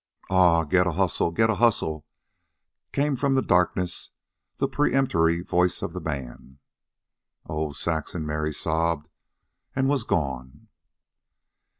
[0.31, 2.07] "Aw, get a hustle, get a hustle,"
[2.91, 4.09] came from the darkness
[4.55, 6.57] the peremptory voice of the man.
[7.45, 9.09] "Oh, Saxon!" Mary sobbed;
[9.75, 10.69] and was gone.